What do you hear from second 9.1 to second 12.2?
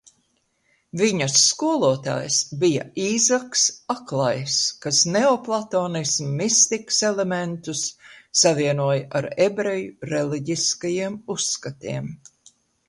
ar ebreju reliģiskajiem uzskatiem.